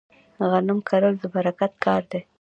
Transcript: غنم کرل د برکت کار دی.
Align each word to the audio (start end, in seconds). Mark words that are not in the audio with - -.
غنم 0.49 0.79
کرل 0.89 1.13
د 1.21 1.23
برکت 1.33 1.71
کار 1.85 2.01
دی. 2.11 2.21